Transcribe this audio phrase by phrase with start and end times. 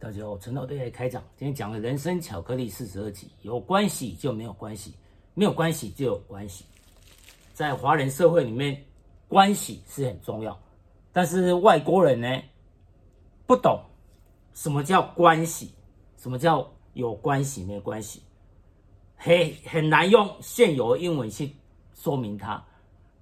[0.00, 1.22] 大家好，陈老师开讲。
[1.36, 4.94] 今天讲的人生巧克力四十二集，有关系就没有关系，
[5.34, 6.64] 没有关系就有关系。
[7.52, 8.82] 在华人社会里面，
[9.28, 10.58] 关系是很重要，
[11.12, 12.26] 但是外国人呢，
[13.46, 13.78] 不懂
[14.54, 15.74] 什么叫关系，
[16.16, 18.22] 什么叫有关系没关系，
[19.16, 21.54] 很很难用现有的英文去
[21.92, 22.64] 说明它，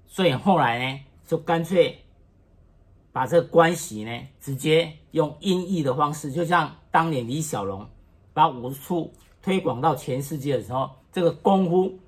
[0.07, 2.01] 所以后来呢，就干脆。
[3.19, 7.85] 把这个关系呢，直接用音译的方式，就像当年李小龙
[8.33, 11.99] 把武术推广到全世界的时候，这个功夫，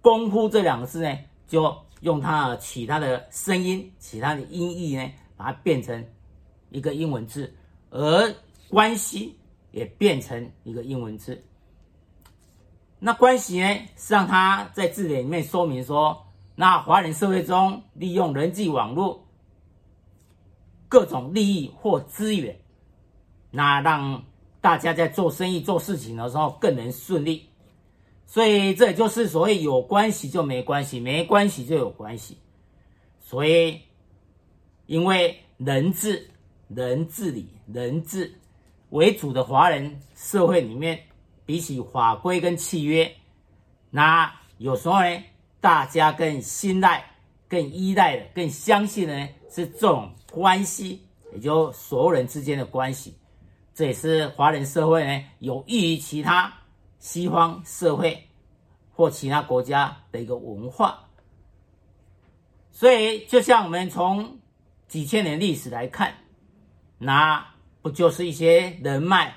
[0.00, 6.02] 功夫这两个字呢，就用它取它的声音，取它的音译呢，把它变成
[6.70, 7.54] 一个英文字，
[7.90, 8.34] 而
[8.70, 9.36] 关系
[9.70, 11.44] 也变成一个英文字。
[12.98, 13.68] 那关系呢，
[13.98, 19.22] 是让他在字典里面说明说，那华人社会中利用人际网络。
[20.94, 22.56] 各种利益或资源，
[23.50, 24.24] 那让
[24.60, 27.50] 大家在做生意、做事情的时候更能顺利。
[28.26, 32.38] 所以这就是所谓有关系就没关系，没关系就有关系。
[33.18, 33.80] 所以，
[34.86, 36.30] 因为人治、
[36.68, 38.32] 人治理、人治
[38.90, 41.00] 为主的华人社会里面，
[41.44, 43.12] 比起法规跟契约，
[43.90, 45.24] 那有时候呢，
[45.60, 47.04] 大家更信赖、
[47.54, 50.10] 更依赖的、更相信的呢，是这种。
[50.34, 51.00] 关系，
[51.32, 53.16] 也就所有人之间的关系，
[53.72, 56.52] 这也是华人社会呢有益于其他
[56.98, 58.20] 西方社会
[58.92, 61.04] 或其他国家的一个文化。
[62.72, 64.36] 所以，就像我们从
[64.88, 66.12] 几千年历史来看，
[66.98, 67.46] 那
[67.80, 69.32] 不就是一些人脉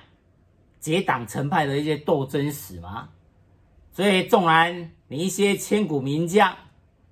[0.80, 3.08] 结党成派的一些斗争史吗？
[3.94, 6.58] 所以，纵然你一些千古名将，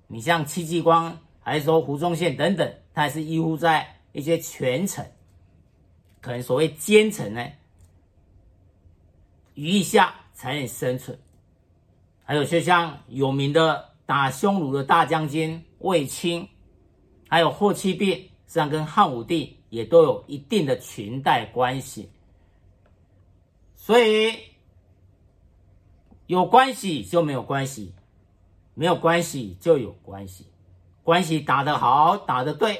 [0.06, 2.74] 你像戚继光，还是说胡宗宪等等。
[2.94, 5.12] 他还是依附在一些权臣，
[6.20, 7.46] 可能所谓奸臣呢，
[9.54, 11.18] 羽翼下才能生存。
[12.24, 16.48] 还有就像有名的打匈奴的大将军卫青，
[17.28, 22.10] 还有霍去病，实际上跟汉武帝也都有一定的裙带关系。
[23.74, 24.34] 所以
[26.26, 27.94] 有关系就没有关系，
[28.78, 30.46] 没有关系就有关系。
[31.02, 32.78] 关系打得好，打得对，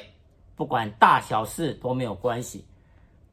[0.55, 2.59] 不管大小事都没有关系；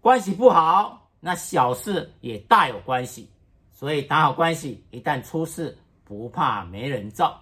[0.01, 3.31] 关系不好，那小事也大有关系。
[3.71, 7.39] 所以打好关系，一旦出事，不怕没人罩。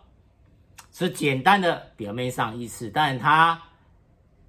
[0.90, 3.62] 是简单的表面上意思，但它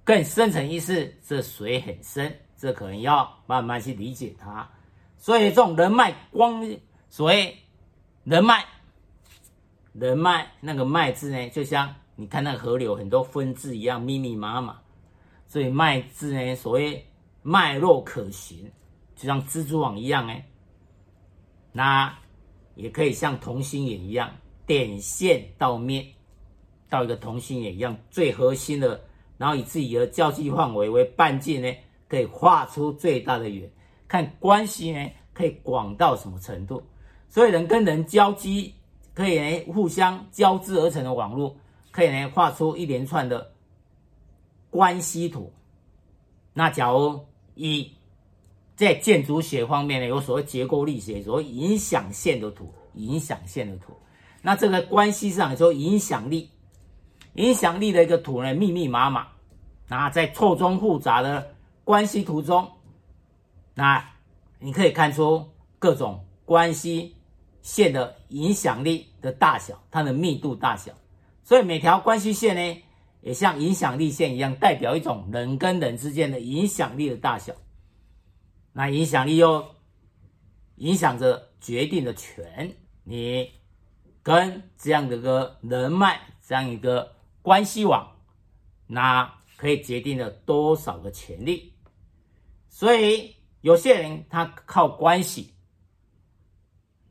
[0.02, 4.68] 更深层意思，这水很深，这可能要慢慢去理解它。
[5.18, 6.66] 所以这种人脉光，
[7.10, 7.56] 所谓
[8.24, 8.64] 人脉，
[9.94, 11.92] 人脉那个脉字呢，就像。
[12.16, 14.80] 你看那个河流，很多分支一样密密麻麻，
[15.48, 17.04] 所以脉字呢，所谓
[17.42, 18.70] 脉络可循，
[19.16, 20.46] 就像蜘蛛网一样哎。
[21.72, 22.16] 那
[22.76, 24.30] 也可以像同心圆一样，
[24.64, 26.06] 点线到面，
[26.88, 29.02] 到一个同心圆一样最核心的，
[29.36, 31.74] 然后以自己的交际范围为半径呢，
[32.06, 33.68] 可以画出最大的圆。
[34.06, 36.80] 看关系呢，可以广到什么程度？
[37.28, 38.72] 所以人跟人交际，
[39.14, 41.56] 可以呢互相交织而成的网络。
[41.90, 43.52] 可以呢，画出一连串的
[44.68, 45.52] 关系图。
[46.52, 47.92] 那假如以
[48.74, 53.92] 在建筑学方面呢，有所谓结构力学，所谓影响线的图，影响线的图。
[54.42, 56.50] 那这个关系上说影响力，
[57.34, 59.28] 影响力的一个图呢，密密麻麻。
[59.86, 61.54] 那在错综复杂的
[61.84, 62.68] 关系图中，
[63.74, 64.04] 那
[64.58, 65.48] 你可以看出
[65.78, 67.14] 各种关系
[67.64, 70.92] 线的影响力的大小，它的密度大小。
[71.42, 72.82] 所以每条关系线呢，
[73.22, 77.54] 也像影响力线一样，代表一种人跟人之间的影响力的大小。
[78.72, 79.64] 那影响力又
[80.76, 83.50] 影响着决定的权，你
[84.22, 88.16] 跟这样的个人脉，这样一个关系网，
[88.86, 91.72] 那可以决定了多少个权利。
[92.68, 95.54] 所以有些人他靠关系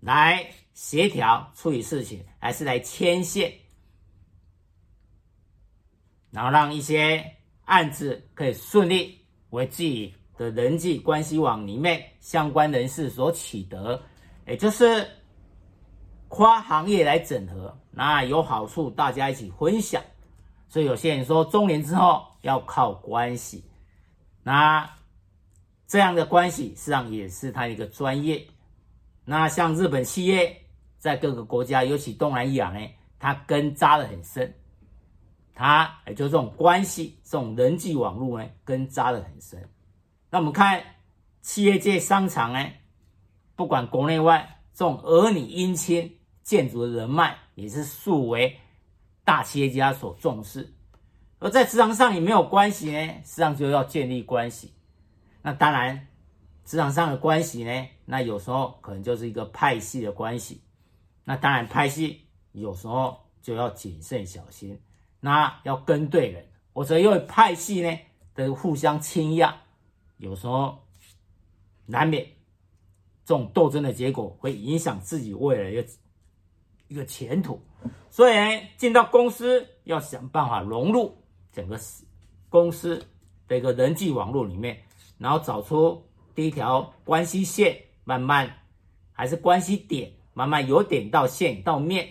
[0.03, 3.53] 来协调处理事情，还是来牵线。
[6.29, 7.23] 然后让一些
[7.65, 9.17] 案子可以顺利
[9.51, 14.01] 为自己的人际关系网里面相关人士所取得，
[14.45, 15.07] 也就是
[16.27, 20.03] 跨行业来整合，那有好处，大家一起分享。
[20.67, 23.63] 所以有些人说，中年之后要靠关系，
[24.41, 24.89] 那
[25.85, 28.43] 这样的关系实际上也是他一个专业。
[29.25, 30.65] 那像日本企业
[30.97, 32.79] 在各个国家，尤其东南亚呢，
[33.19, 34.53] 它根扎得很深。
[35.55, 39.69] 它也就这种关系，这种人际网络呢，根扎得很深。
[40.31, 40.83] 那我们看
[41.41, 42.69] 企业界商场呢，
[43.55, 48.57] 不管国内外，这种儿女姻亲建筑的人脉，也是数为
[49.23, 50.73] 大企业家所重视。
[51.37, 54.73] 而在职场上，你没有关系呢，实际上就要建立关系。
[55.43, 56.07] 那当然，
[56.65, 60.61] 职场上的关系呢，那有时候可能就是一个派系的关系。
[61.23, 62.21] 那当然，派系
[62.51, 64.79] 有时候就要谨慎小心，
[65.19, 66.45] 那要跟对人。
[66.73, 67.99] 或者因为派系呢
[68.33, 69.53] 的互相倾轧，
[70.17, 70.77] 有时候
[71.85, 72.25] 难免
[73.23, 75.87] 这种斗争的结果会影响自己未来的
[76.87, 77.61] 一个前途。
[78.09, 81.17] 所以呢，进到公司要想办法融入。
[81.51, 81.79] 整个
[82.49, 83.05] 公司
[83.47, 84.75] 的一个人际网络里面，
[85.19, 86.03] 然后找出
[86.33, 88.59] 第一条关系线，慢慢
[89.11, 92.07] 还是关系点，慢慢由点到线到面，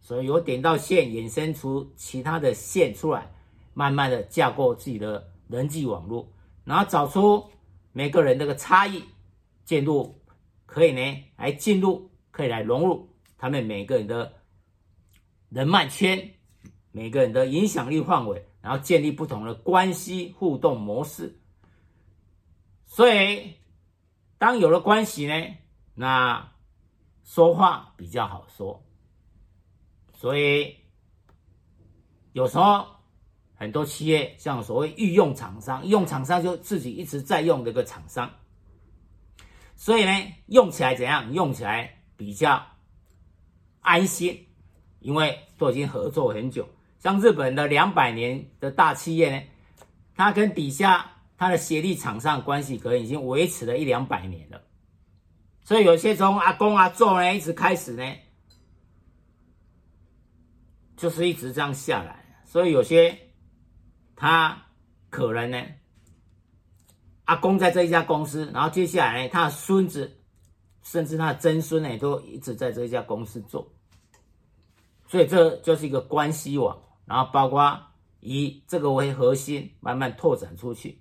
[0.00, 3.30] 所以由点到线衍生出其他的线出来，
[3.74, 6.28] 慢慢的架构自己的人际网络，
[6.64, 7.50] 然后找出
[7.92, 9.02] 每个人这个差异，
[9.64, 10.20] 进入
[10.66, 14.32] 可以呢来进入，可以来融入他们每个人的
[15.48, 16.30] 人脉圈，
[16.92, 18.44] 每个人的影响力范围。
[18.60, 21.38] 然后建立不同的关系互动模式，
[22.86, 23.54] 所以
[24.38, 25.56] 当有了关系呢，
[25.94, 26.52] 那
[27.24, 28.84] 说话比较好说。
[30.14, 30.76] 所以
[32.32, 32.86] 有时候
[33.54, 38.30] 很多企业像所谓御用厂商，御用厂商就自己一直在用这个厂商，
[39.74, 41.32] 所以呢，用起来怎样？
[41.32, 42.64] 用起来比较
[43.80, 44.46] 安心，
[45.00, 46.68] 因为都已经合作很久。
[47.00, 49.46] 像日本的两百年的大企业呢，
[50.14, 54.60] 它跟底下它的协力厂商关系可能已经维持了一两百年了，
[55.62, 58.02] 所以有些从阿公阿祖呢一直开始呢，
[60.96, 63.16] 就是一直这样下来，所以有些
[64.16, 64.66] 他
[65.10, 65.64] 可能呢，
[67.26, 70.18] 阿公在这一家公司，然后接下来呢，他的孙子
[70.82, 73.72] 甚至他的曾孙呢，都一直在这一家公司做，
[75.06, 76.76] 所以这就是一个关系网。
[77.06, 77.80] 然后包括
[78.20, 81.00] 以这个为核心，慢慢拓展出去。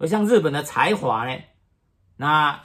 [0.00, 1.38] 而像日本的才华呢，
[2.16, 2.58] 那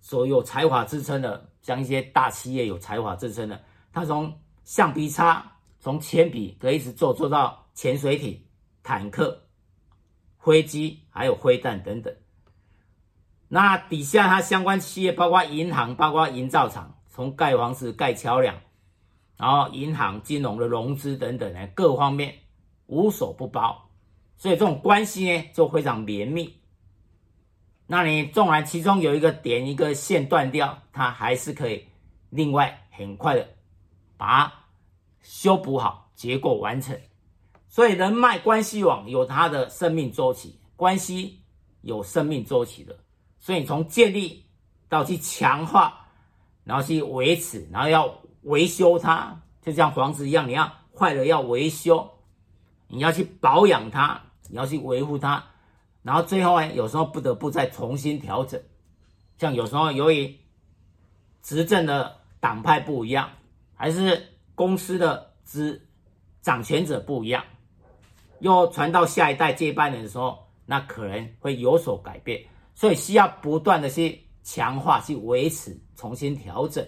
[0.00, 3.62] 所有才华支撑的，像一些大企业有才华支撑的，
[3.92, 8.44] 他从橡皮擦、从铅笔可以一直做做到潜水艇、
[8.82, 9.44] 坦克、
[10.40, 12.12] 飞机，还有飞弹等等。
[13.46, 18.58] 那底下它相关企业包括银行、包括营造厂，从盖房子、盖桥梁。
[19.36, 22.34] 然后银行、金融的融资等等呢，各方面
[22.86, 23.90] 无所不包，
[24.36, 26.58] 所以这种关系呢就非常绵密。
[27.86, 31.86] 那你纵然其中有一个点、一个线断掉，它还是可以
[32.30, 33.48] 另外很快的
[34.16, 34.52] 把它
[35.22, 36.98] 修补好，结构完成。
[37.68, 41.40] 所以人脉关系网有它的生命周期，关系
[41.82, 42.96] 有生命周期的，
[43.38, 44.44] 所以从建立
[44.88, 46.06] 到去强化，
[46.64, 48.14] 然后去维持，然后要。
[48.44, 52.10] 维修它，就像房子一样，你要坏了要维修，
[52.88, 54.20] 你要去保养它，
[54.50, 55.42] 你要去维护它，
[56.04, 58.62] 然后最后呢，有时候不得不再重新调整。
[59.38, 60.32] 像有时候由于
[61.42, 63.28] 执政的党派不一样，
[63.74, 65.80] 还是公司的执
[66.42, 67.42] 掌权者不一样，
[68.38, 72.40] 又传到下一代接班人的时候，那可能会有所改变，
[72.74, 76.86] 所以需要不断的去强化、去维持、重新调整。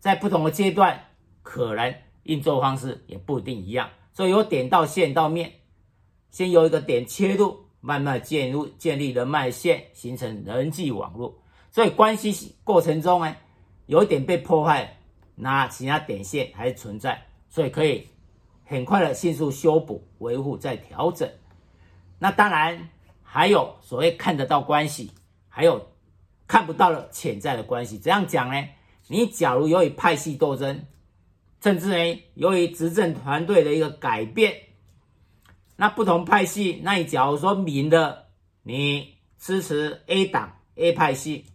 [0.00, 1.00] 在不同的阶段，
[1.42, 5.52] 可能运作方式也不一定一样，所以由点到线到面，
[6.30, 11.34] 先由一个点切入，慢慢建入建立人脉线，形成人际网络。
[11.70, 13.36] 所以关系过程中呢，
[13.86, 14.98] 有一点被破坏，
[15.34, 18.08] 那其他点线还存在，所以可以
[18.64, 21.28] 很快的迅速修补、维护再调整。
[22.18, 22.88] 那当然
[23.22, 25.10] 还有所谓看得到关系，
[25.48, 25.88] 还有
[26.46, 27.96] 看不到的潜在的关系。
[27.98, 28.68] 怎样讲呢？
[29.06, 30.84] 你假如由于派系斗争，
[31.62, 34.54] 甚至呢，由于执政团队的一个改变，
[35.80, 38.26] 那不同派系，那你假如说明的，
[38.64, 41.46] 你支持 A 党 A 派系，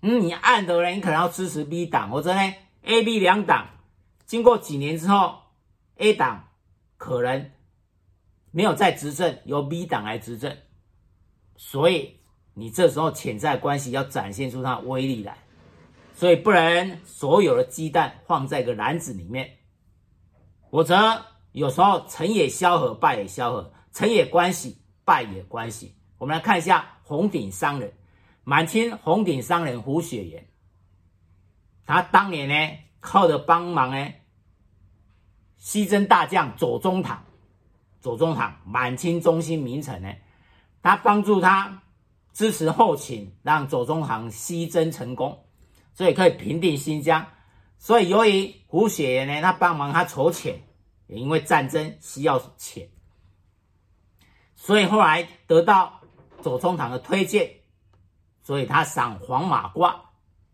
[0.00, 3.68] 嗯，你暗的人，你可能要支持 B 党，或者呢，A、B 两党，
[4.24, 5.40] 经过几年之后
[5.98, 6.48] ，A 党
[6.96, 7.50] 可能
[8.52, 10.56] 没有再执政，由 B 党来执政，
[11.54, 12.16] 所以
[12.54, 15.36] 你这时候潜在关系要展现出它的威力来。
[16.14, 19.58] 所以不能所有的鸡蛋放在一个篮子里面，
[20.70, 20.96] 否则
[21.52, 25.94] 有时候成也萧何，败也萧何，成也关系，败也关系。
[26.18, 27.92] 我们来看一下红顶商人，
[28.44, 30.48] 满清红顶商人胡雪岩，
[31.86, 34.12] 他当年呢靠着帮忙呢，
[35.56, 37.24] 西征大将左宗棠，
[38.00, 40.12] 左宗棠满清中心名臣呢，
[40.82, 41.82] 他帮助他
[42.32, 45.44] 支持后勤，让左宗棠西征成功，
[45.94, 47.26] 所以可以平定新疆。
[47.78, 50.60] 所以由于胡雪岩呢，他帮忙他筹钱，
[51.08, 52.88] 也因为战争需要钱，
[54.54, 56.00] 所以后来得到
[56.40, 57.50] 左宗棠的推荐，
[58.42, 59.96] 所以他赏黄马褂，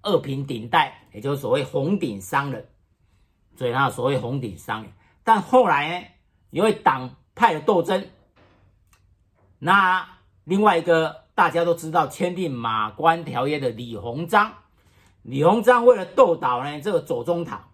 [0.03, 2.71] 二品顶戴，也就是所谓红顶商人。
[3.57, 4.93] 所以他所谓红顶商人。
[5.23, 6.07] 但后来呢，
[6.51, 8.09] 因为党派的斗争，
[9.59, 14.53] 那另外一个大家都知道签订马关条约的李鸿章。
[15.23, 17.71] 李鸿章为了斗倒呢这个左宗棠，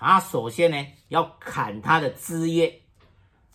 [0.00, 2.80] 他首先呢要砍他的枝叶，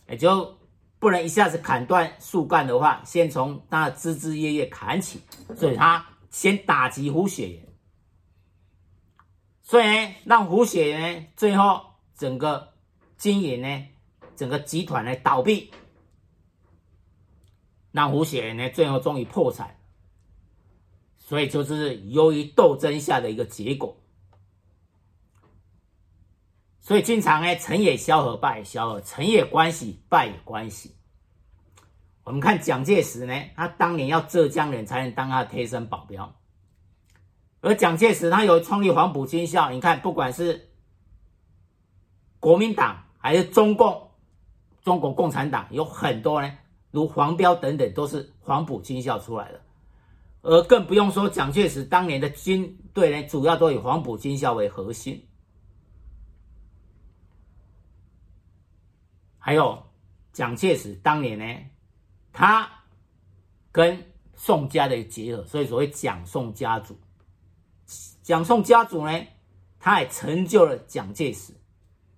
[0.08, 0.58] 也就
[1.00, 5.20] 不能一下子砍断树干的话，先从他的枝枝叶叶砍起，
[5.56, 7.68] 所以他先打击胡雪岩，
[9.64, 11.82] 所以呢让胡雪岩最后
[12.16, 12.74] 整个
[13.18, 13.88] 经营呢
[14.36, 15.72] 整个集团呢倒闭，
[17.92, 19.76] 让胡雪岩呢最后终于破产。
[21.18, 23.98] 所以就是由于斗争下的一个结果，
[26.86, 30.94] 所以经常呢，成也萧何，败也萧何，成也关系，败也关系。
[32.24, 36.32] 我们看蒋介石呢，他当年要浙江人才能当他的贴身保镖，
[37.62, 40.70] 而蒋介石他有创立黄埔军校，你看不管是
[42.40, 44.12] 国民党还是中共、
[44.84, 46.56] 中国共产党，有很多呢，
[46.92, 49.60] 如黄标等等，都是黄埔军校出来的。
[50.44, 55.20] 而更不用说蒋介石当年的军队呢，主要都以黄埔军校为核心。
[59.46, 59.80] 还有
[60.34, 61.46] 蒋介石当年呢，
[62.34, 62.68] 他
[63.72, 67.00] 跟宋家的结合，所以所谓蒋宋家族。
[68.24, 69.24] 蒋宋家族呢，
[69.80, 71.54] 他也成就了蒋介石，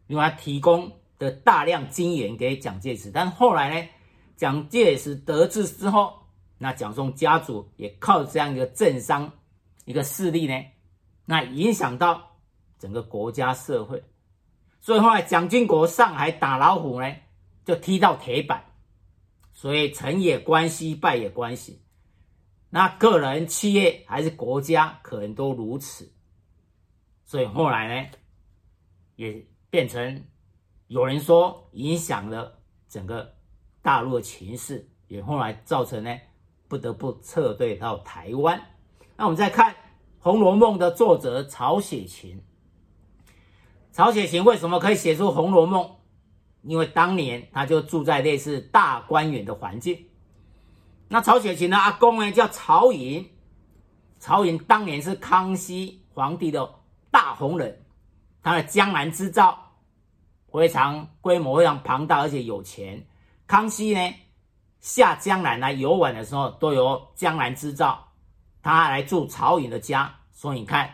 [0.08, 3.12] 因为他提供的大量金元给蒋介石。
[3.12, 3.90] 但后来呢，
[4.38, 6.14] 蒋介石得志之后。
[6.60, 9.32] 那蒋宋家族也靠这样一个政商
[9.84, 10.64] 一个势力呢，
[11.26, 12.38] 那影响到
[12.80, 14.02] 整个国家社会，
[14.80, 17.16] 所以后来蒋经国上海打老虎呢，
[17.66, 18.64] 就踢到铁板，
[19.52, 21.82] 所以成也关系，败也关系。
[22.70, 26.12] 那个人、企业还是国家，可能都如此。
[27.26, 28.10] 所以后来呢，
[29.16, 30.24] 也变成
[30.88, 33.36] 有人说影响了整个
[33.82, 36.18] 大陆的情势，也后来造成呢。
[36.70, 38.62] 不得不撤退到台湾。
[39.16, 39.72] 那我们再看
[40.20, 42.44] 《红楼梦》的作者曹雪芹。
[43.98, 45.84] 曹雪芹为什么可以写出《红楼梦》？
[46.62, 50.06] 因为当年他就住在类似大观园的环境。
[51.08, 53.28] 那曹雪芹的阿公呢，叫曹寅。
[54.20, 56.76] 曹寅当年是康熙皇帝的
[57.10, 57.84] 大红人，
[58.44, 59.58] 他的江南织造
[60.54, 63.04] 非常规模非常庞大，而且有钱。
[63.48, 64.14] 康熙呢？
[64.80, 68.10] 下江南来游玩的时候，都由江南织造
[68.62, 70.88] 他来住曹寅的家，所以你看，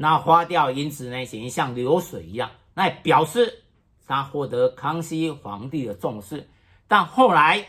[0.00, 3.64] 那花掉银子呢，简直像流水一样，那也表示
[4.06, 6.48] 他获得康熙皇帝的重视。
[6.86, 7.66] 但后来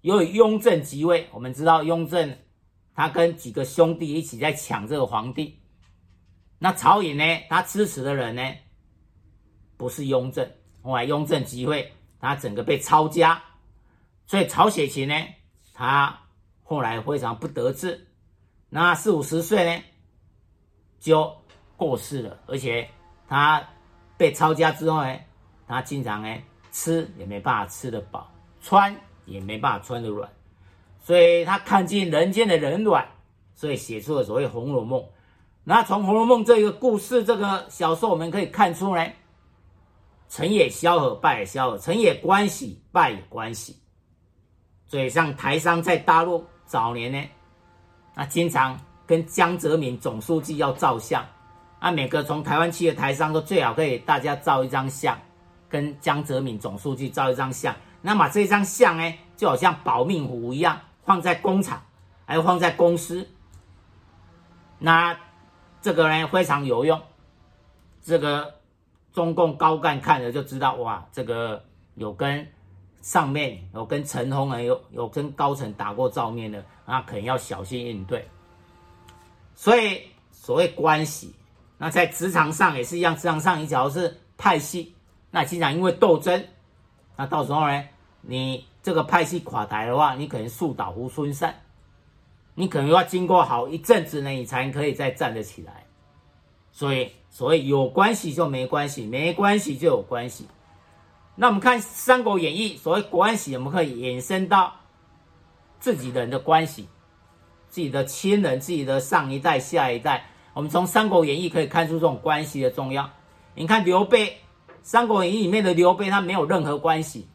[0.00, 2.38] 由于雍正即位，我们知道雍正
[2.94, 5.60] 他跟几个兄弟一起在抢这个皇帝，
[6.58, 8.42] 那曹寅呢，他支持的人呢，
[9.76, 10.50] 不是雍正。
[10.80, 13.42] 后来雍正即位，他整个被抄家。
[14.26, 15.14] 所以曹雪芹呢，
[15.74, 16.20] 他
[16.62, 18.08] 后来非常不得志，
[18.70, 19.84] 那四五十岁呢
[20.98, 21.36] 就
[21.76, 22.88] 过世了，而且
[23.28, 23.62] 他
[24.16, 25.16] 被抄家之后呢，
[25.66, 26.36] 他经常呢
[26.72, 28.30] 吃也没办法吃得饱，
[28.60, 30.30] 穿也没办法穿得软，
[31.00, 33.06] 所以他看尽人间的冷暖，
[33.54, 35.00] 所以写出了所谓《红楼梦》。
[35.64, 39.16] 那从《红楼梦》这个故事这个小说，我们可以看出来，
[40.28, 43.76] 成也萧何，败也萧何，成也关系，败也关系。
[44.86, 47.20] 所以，像台商在大陆早年呢，
[48.14, 51.26] 那经常跟江泽民总书记要照相，
[51.86, 55.16] 啊，每个从台湾去的台商都最好可以大家照一张相，
[55.68, 57.72] 跟江泽民总书记照一张相。
[58.02, 61.80] 那么这张相呢，就好像保命符一样，放在工厂，
[62.24, 63.28] 还有放在公司。
[64.80, 65.16] 那
[65.80, 67.00] 这个呢非常有用，
[68.02, 68.52] 这个
[69.12, 71.64] 中共高干看了就知道，哇，这个
[71.94, 72.44] 有跟。
[73.02, 78.28] 上面有跟陈洪啊，有有跟高层打过照面的，那可能要小心应对。
[79.54, 80.02] 所以
[80.32, 81.32] 所谓关系，
[81.78, 84.94] 那在职场上也是一样，职场上你假如是派系，
[85.30, 86.42] 那经常因为斗争，
[87.16, 87.84] 那到时候呢，
[88.22, 91.54] 你这个派系垮台的话，你可能树倒猢狲散，
[92.54, 95.84] 你可能要经过好一阵子呢，你才可以再站得起来。
[96.72, 100.46] 所以所谓有关系就没关系，没关系就有关系。
[101.34, 104.72] 那我们看《三国演义》，所谓关系，我们可以延伸到
[105.78, 106.88] 自己人的关系。
[107.68, 110.30] 自己的亲人、自己的上一代、下一代。
[110.56, 113.10] 我们从《三国演义》可以看出这种关系的重要。
[113.54, 114.28] 你看刘备，
[114.82, 117.28] 《三国演义》里面的刘备，他没有任何关系。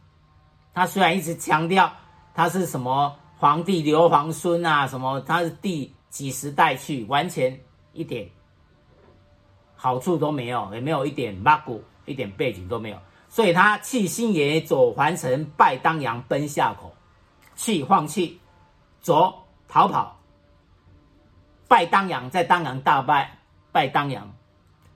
[0.74, 1.92] 他虽然一直强调
[2.34, 7.56] 他是什么皇帝刘皇孙啊，什么他是第几十代去，完全
[7.92, 8.28] 一点
[9.76, 12.96] 好处都没有，也没有一点八股，一点背景都没有。
[13.28, 16.92] 所以他弃新野，走环城，败当阳，奔下口。
[17.54, 18.40] 弃放弃，
[19.00, 19.32] 走
[19.68, 20.18] 逃跑，
[21.72, 23.38] 拜当阳，在当阳大败，
[23.72, 24.30] 拜当阳。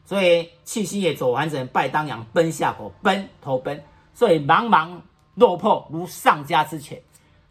[0.04, 3.83] 所以七星也，走完整，拜当阳，奔下口，奔投奔。
[4.12, 5.00] 所以茫茫
[5.37, 7.00] 落魄如丧家之犬。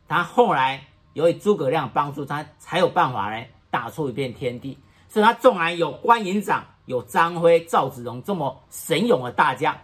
[0.08, 0.80] 他后来
[1.14, 4.78] 由于诸葛亮帮助他，才有办法呢打出一片天地。
[5.10, 9.76] 所以他纵然有关云长，有张飞、赵子龙这么神勇的大将。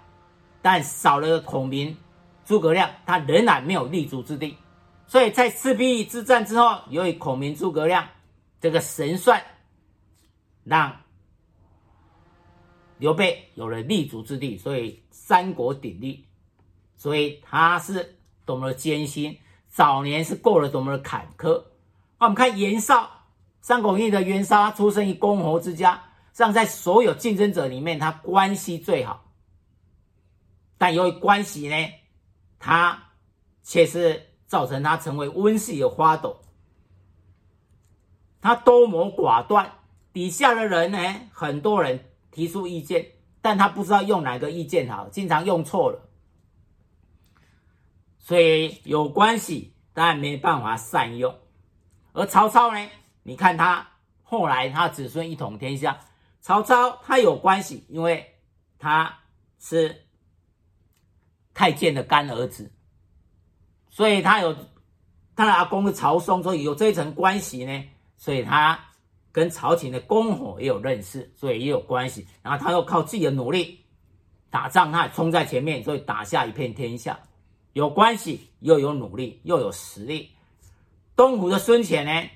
[0.62, 1.98] 但少了孔明、
[2.46, 4.56] 诸葛亮，他仍然没有立足之地。
[5.08, 8.08] 所以在赤壁之战之后，由于孔明、诸葛亮
[8.62, 9.44] 这个神算，
[10.64, 11.02] 让
[13.00, 16.28] 刘备有了立足之地，所以三国鼎立。
[16.96, 19.36] 所以他是多么的艰辛，
[19.68, 21.64] 早年是过了多么的坎坷。
[22.20, 23.04] 那我们看袁绍，
[23.60, 29.34] 《三国演义》的袁绍，他出生于公侯之家，这样在所有竞争者里面，他关系最好。
[30.78, 31.76] 但由于关系呢，
[32.60, 33.10] 他
[33.64, 36.40] 却是造成他成为温室的花朵。
[38.42, 39.72] 他多谋寡断，
[40.12, 40.98] 底下的人呢，
[41.32, 46.10] 很多人提出意见，但他不知道用哪个意见好，经常用错了。
[48.18, 51.38] 所以有关系，但没办法善用。
[52.14, 52.90] 而曹操呢，
[53.24, 53.88] 你看他
[54.24, 56.00] 后来他子孙一统天下，
[56.42, 58.36] 曹操他有关系，因为
[58.80, 59.20] 他
[59.60, 60.06] 是。
[61.54, 62.72] 太监的干儿子，
[63.90, 64.56] 所以他有
[65.36, 67.84] 他的阿公是曹嵩，所以有这一层关系呢，
[68.22, 68.80] 所以他
[69.32, 72.28] 跟朝廷的公侯也有认识，所以也有关系。
[72.44, 73.84] 然后他又靠自己的努力
[74.52, 77.20] 打仗，他也冲在前面，所以打下一片天下。
[77.74, 80.30] 有关系又有努力又有实力。
[81.16, 82.30] 东吴的孙权呢，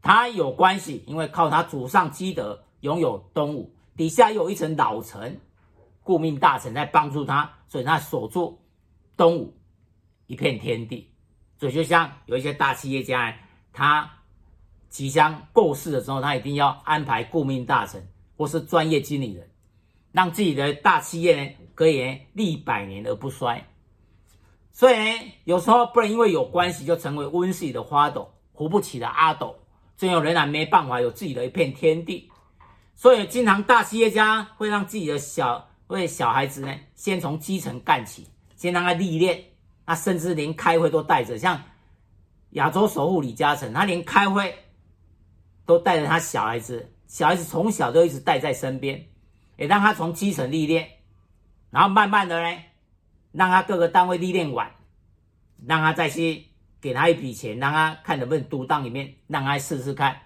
[0.00, 5.40] 他有关系，因为靠他祖上积德拥有东吴，底下又有一层老臣。
[6.02, 8.60] 顾命大臣在帮助他，所以他守住
[9.16, 9.56] 东吴
[10.26, 11.08] 一片天地。
[11.60, 13.32] 所以就像有一些大企业家，
[13.72, 14.10] 他
[14.92, 19.50] 即将过世的时候，他一定要安排顾命大臣或是专业经理人，
[20.12, 23.66] 让自己的大企业呢可以历百年而不衰。
[24.70, 29.56] 所以呢，有时候不能因为有关系就成为温室里的花朵，扶不起的阿斗，
[29.96, 32.30] 最后仍然没办法有自己的一片天地。
[32.94, 38.26] 所以，经常大企业家会让自己的小为小孩子呢，先从基层干起，
[38.56, 39.42] 先让他历练。
[39.86, 41.60] 那甚至连开会都带着，像
[42.50, 44.54] 亚洲首富李嘉诚，他连开会
[45.66, 49.04] 都带着他小孩子，小孩子从小都一直带在身边，
[49.56, 50.88] 也让他从基层历练，
[51.70, 52.58] 然后慢慢的呢，
[53.32, 54.70] 让他各个单位历练完，
[55.66, 56.44] 让他再去
[56.80, 60.20] 给他一笔钱，让他看能不能独当一面，让他试试看，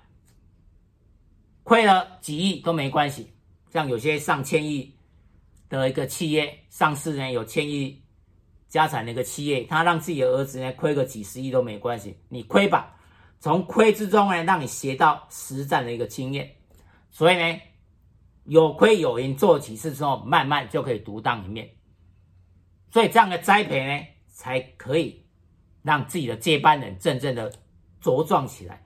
[1.62, 3.32] 亏了几亿都没关系，
[3.72, 4.92] 像有些上千亿。
[5.68, 8.00] 的一个企业上市呢，有千亿
[8.68, 12.95] 家产的一个企业，他让自己的儿子呢亏个几十亿都没关系，你亏吧，
[13.38, 16.56] 从亏之中呢让你学到实战的一个经验，
[17.10, 17.60] 所以呢
[18.44, 21.70] 有亏有赢做几次之后，慢慢就可以独当一面，
[22.90, 25.24] 所以这样的栽培呢才可以
[25.82, 27.52] 让自己的接班人真正的
[28.02, 28.84] 茁壮起来，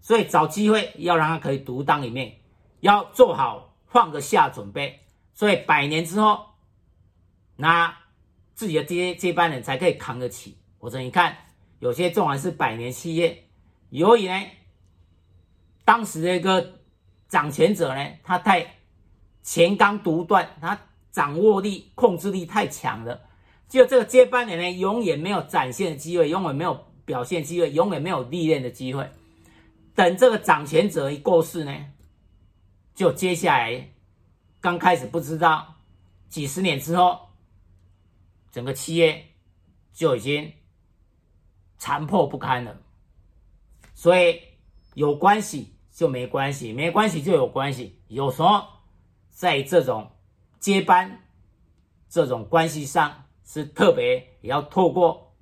[0.00, 2.36] 所以找机会要让他可以独当一面，
[2.80, 5.00] 要做好放得下准备。
[5.32, 6.46] 所以百年之后，
[7.56, 7.96] 那
[8.54, 10.58] 自己的接接班人才可以扛得起。
[10.78, 11.36] 或者你看，
[11.78, 13.43] 有些纵然是百年企业，
[13.94, 14.44] 由于呢，
[15.84, 16.80] 当时的一个
[17.28, 18.74] 掌权者呢，他太
[19.44, 20.76] 乾纲独断，他
[21.12, 23.22] 掌握力、控制力太强了，
[23.68, 29.08] 就这个接班人呢，永远没有展现的机会，永远没有表现机会，永远没有历练的机会。
[29.94, 31.72] 等这个掌权者一过世呢，
[32.96, 33.90] 就接下来。
[34.60, 35.76] 刚开始不知道，
[36.28, 37.28] 几十年之后，
[38.50, 39.24] 整个企业
[39.92, 40.52] 就已经
[41.78, 42.76] 残破不堪了。
[44.04, 44.38] 所以
[44.92, 48.02] 有关系就没关系，没关系就有关系。
[48.08, 48.62] 有时候
[49.30, 50.10] 在这种
[50.60, 51.24] 接班
[52.10, 55.34] 这种关系上，是特别也要透过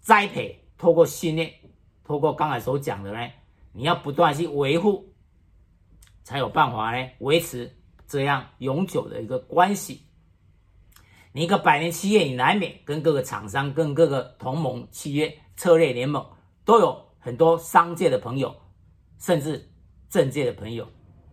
[0.00, 1.54] 栽培、透过训练、
[2.02, 3.30] 透过刚才所讲的呢，
[3.70, 5.14] 你要不断去维护，
[6.24, 7.72] 才有办法呢维持。
[8.08, 10.02] 这样永久的一个关系，
[11.30, 16.28] 你一个百年企业，你难免跟各个厂商、跟各个同盟企业策略联盟，
[16.64, 18.54] 都有很多商界的朋友
[19.18, 19.68] 甚至
[20.08, 20.86] 政界的朋友。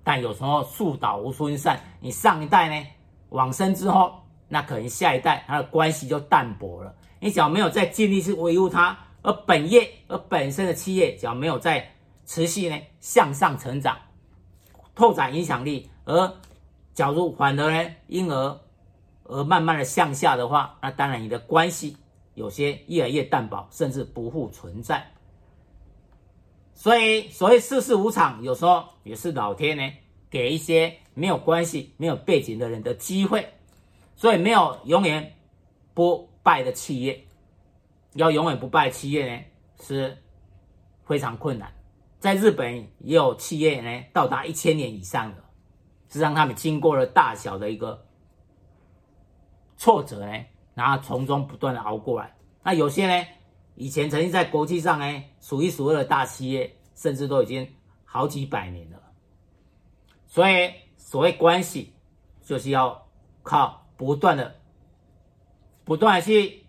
[0.03, 2.87] 但有时候树倒猢狲散，你上一代呢
[3.29, 6.95] 往生之后，那可能下一代他的关系就淡薄了。
[7.19, 11.91] 你只要没有在尽力去维护它，而本业而本身的企业只要没有在
[12.25, 13.97] 持续呢向上成长、
[14.93, 16.33] 拓展影响力，而
[16.93, 18.59] 假如反而呢因而
[19.23, 21.97] 而慢慢的向下的话，那当然你的关系
[22.35, 25.11] 有些越来越淡薄，甚至不复存在。
[26.75, 29.93] 所以，所谓世事无常，有时候也是老天呢
[30.29, 33.47] 给一些没有关系、没有背景的人的机会。
[34.15, 35.35] 所以，没有永远
[35.93, 37.25] 不败的企业，
[38.13, 39.43] 要永远不败的企业呢
[39.81, 40.17] 是
[41.05, 41.73] 非常困难。
[42.19, 45.43] 在日本也有企业呢到达一千年以上的，
[46.09, 48.05] 是让他们经过了大小的一个
[49.77, 52.35] 挫折呢，然后从中不断的熬过来。
[52.63, 53.25] 那有些呢？
[53.75, 59.01] 以前曾经在国际上呢，数一数二的大企业，甚至都已经好几百年了。
[60.27, 61.93] 所以，所谓关系，
[62.41, 63.07] 就是要
[63.43, 64.55] 靠不断的、
[65.83, 66.65] 不断的去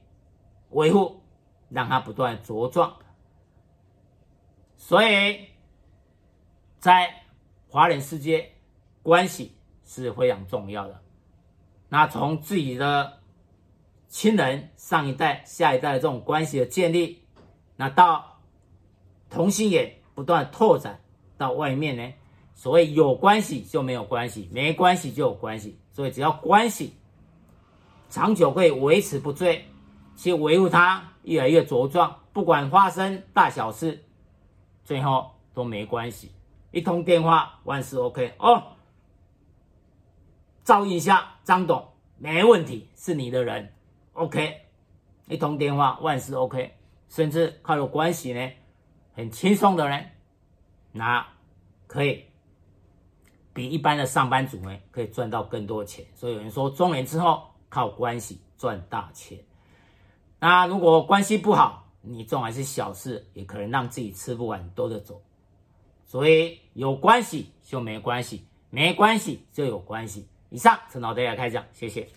[0.71, 1.23] 维护，
[1.69, 2.97] 让它不断茁壮。
[4.77, 5.47] 所以，
[6.79, 7.23] 在
[7.69, 8.53] 华人世界，
[9.03, 11.01] 关系是非常重要的。
[11.89, 13.21] 那从自己的。
[14.17, 17.23] 亲人、上一代、下一代的这种关系的建立，
[17.77, 18.39] 那到
[19.29, 20.99] 同心眼不断拓展
[21.37, 22.15] 到外面呢？
[22.55, 25.79] 所谓有关系就没有关系，没关系就有关系。
[25.93, 26.97] 所以只要关系
[28.09, 29.67] 长久可以维持不坠，
[30.17, 34.03] 去维护它越来越茁壮，不管发生大小事，
[34.83, 36.33] 最后都没关系。
[36.71, 38.63] 一通电话，万事 OK 哦。
[40.65, 43.75] 照应一下张董，没问题，是你的人。
[44.17, 44.63] OK，
[45.29, 46.73] 一通电话万事 OK，
[47.11, 48.51] 甚至靠有关系呢，
[49.13, 50.11] 很轻松的人，
[50.91, 51.27] 那
[51.87, 52.25] 可以
[53.53, 56.03] 比一般的上班族呢，可以赚到更多钱。
[56.15, 59.39] 所以有人说中年之后靠关系赚大钱。
[60.39, 65.21] 那如果关系不好，你纵然是小事，也可能让自己吃不完兜着走。
[66.07, 70.27] 所以有关系就没关系，没关系就有关系。
[70.49, 72.09] 以上，陈老爹来开讲，谢谢。